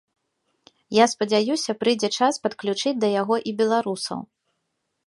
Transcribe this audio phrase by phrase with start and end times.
[0.97, 4.19] Я спадзяюся прыйдзе час падключыць да яго і беларусаў.